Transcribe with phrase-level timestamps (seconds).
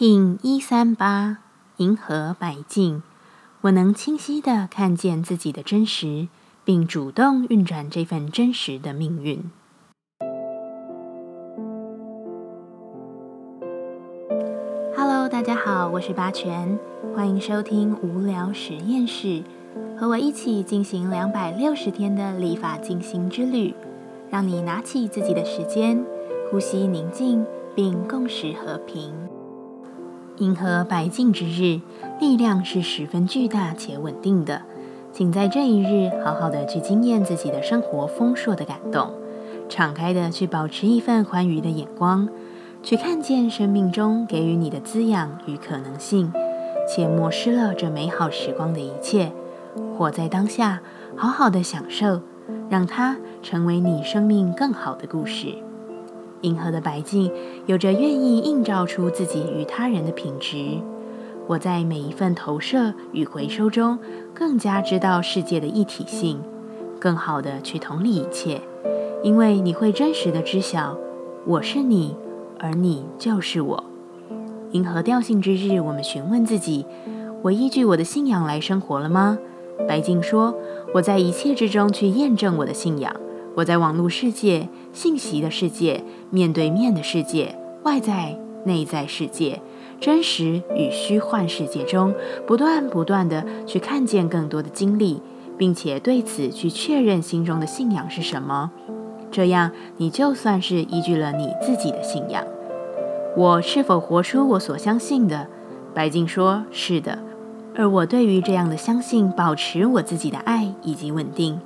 [0.00, 1.40] King 一三八
[1.76, 3.02] 银河白镜，
[3.60, 6.28] 我能清晰的看见自己的真实，
[6.64, 9.50] 并主动运转这份真实的命运。
[14.96, 16.78] Hello，大家好，我是八全，
[17.14, 19.42] 欢迎收听无聊实验室，
[19.98, 23.74] 和我一起进行两百六十天的立法进行之旅，
[24.30, 26.02] 让你拿起自己的时间，
[26.50, 27.44] 呼吸宁静，
[27.74, 29.12] 并共识和平。
[30.40, 31.82] 银河白净之日，
[32.18, 34.62] 力量是十分巨大且稳定的。
[35.12, 39.10] 请在这一日好好的去经验自己的生活丰硕的感动，
[39.68, 42.26] 敞开的去保持一份欢愉的眼光，
[42.82, 46.32] 去看见生命中给予你的滋养与可能性，
[46.88, 49.32] 且漠视了这美好时光的一切。
[49.98, 50.80] 活在当下，
[51.16, 52.22] 好好的享受，
[52.70, 55.56] 让它成为你生命更好的故事。
[56.42, 57.30] 银河的白净
[57.66, 60.78] 有着愿意映照出自己与他人的品质。
[61.46, 63.98] 我在每一份投射与回收中，
[64.32, 66.40] 更加知道世界的一体性，
[67.00, 68.60] 更好的去同理一切。
[69.22, 70.96] 因为你会真实的知晓，
[71.44, 72.16] 我是你，
[72.58, 73.84] 而你就是我。
[74.70, 76.86] 银河调性之日，我们询问自己：
[77.42, 79.36] 我依据我的信仰来生活了吗？
[79.88, 80.54] 白净说：
[80.94, 83.12] 我在一切之中去验证我的信仰。
[83.56, 89.60] 我在网络世界、信息的世界、面对面的世界、外在、内在世界、
[90.00, 92.14] 真实与虚幻世界中，
[92.46, 95.20] 不断不断的去看见更多的经历，
[95.58, 98.70] 并且对此去确认心中的信仰是什么。
[99.30, 102.44] 这样，你就算是依据了你自己的信仰。
[103.36, 105.48] 我是否活出我所相信的？
[105.94, 107.18] 白静说：“是的。”
[107.76, 111.60] 而我对于这样的相信，保持我自己的爱以及稳定。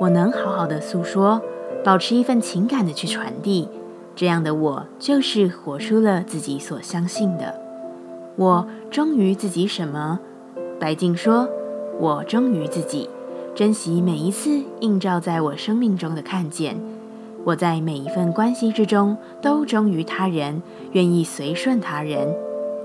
[0.00, 1.40] 我能好好的诉说，
[1.84, 3.68] 保持一份情感的去传递，
[4.16, 7.60] 这样的我就是活出了自己所相信的。
[8.36, 10.18] 我忠于自己什么？
[10.80, 11.48] 白静说
[12.00, 13.08] ：“我忠于自己，
[13.54, 16.80] 珍惜每一次映照在我生命中的看见。
[17.44, 22.34] 我在每一份关系之中都忠于他人，愿意随顺他人，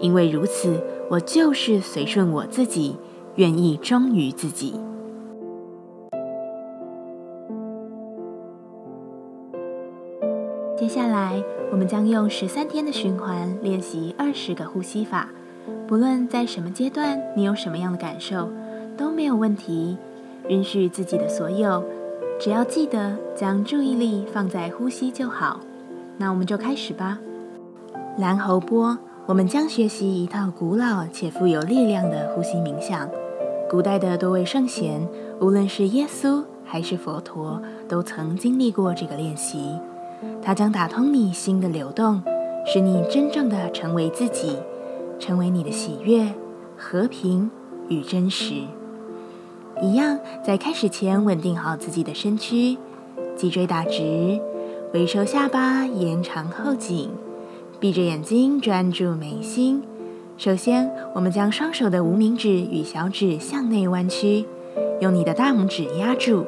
[0.00, 2.96] 因为如此，我就是随顺我自己，
[3.36, 4.74] 愿意忠于自己。”
[11.14, 15.28] 来，我们将用十三天的循环练习二十个呼吸法。
[15.86, 18.50] 不论在什么阶段，你有什么样的感受，
[18.96, 19.96] 都没有问题。
[20.48, 21.84] 允许自己的所有，
[22.40, 25.60] 只要记得将注意力放在呼吸就好。
[26.16, 27.20] 那我们就开始吧。
[28.18, 33.08] 蓝喉波，我们将学习一套古老且富有力量的呼吸冥想。
[33.70, 35.06] 古代的多位圣贤，
[35.40, 39.78] 无论是耶稣还是佛陀，都曾经历过这个练习。
[40.44, 42.22] 它将打通你心的流动，
[42.66, 44.58] 使你真正的成为自己，
[45.18, 46.34] 成为你的喜悦、
[46.76, 47.50] 和平
[47.88, 48.54] 与真实。
[49.80, 52.76] 一样，在开始前稳定好自己的身躯，
[53.34, 54.38] 脊椎打直，
[54.92, 57.08] 微收下巴，延长后颈，
[57.80, 59.82] 闭着眼睛专注眉心。
[60.36, 64.44] 首先，我们将双手的无名指与小指向内弯曲，
[65.00, 66.44] 用你的大拇指压住，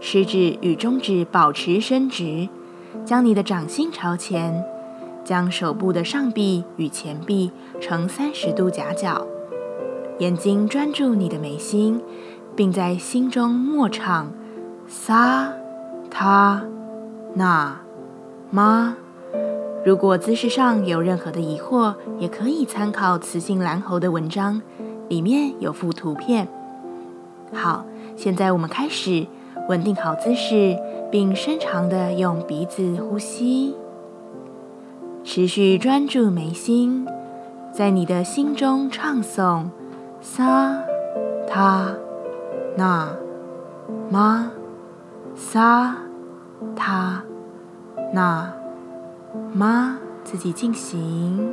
[0.00, 2.48] 食指与中指保持伸直。
[3.04, 4.64] 将你的掌心朝前，
[5.24, 9.26] 将手部的上臂与前臂呈三十度夹角，
[10.18, 12.00] 眼睛专注你的眉心，
[12.54, 14.32] 并在心中默唱
[14.88, 15.52] 萨
[16.10, 16.64] 他
[17.34, 17.80] 那
[18.50, 18.96] 妈。
[19.84, 24.60] 如果姿势上有任何的疑惑，也可以参考雌性蓝猴的文章，
[25.08, 26.48] 里面有幅图片。
[27.52, 27.86] 好，
[28.16, 29.26] 现在我们开始，
[29.68, 30.76] 稳定好姿势。
[31.08, 33.76] 并深长的用鼻子呼吸，
[35.22, 37.06] 持续专注眉心，
[37.72, 39.66] 在你的心中唱诵
[40.20, 40.82] 萨
[41.48, 41.94] 他
[42.76, 43.16] 那
[44.10, 44.50] 玛
[45.36, 45.96] 萨
[46.74, 47.22] 他
[48.12, 48.52] 那
[49.54, 51.52] 玛，自己进行。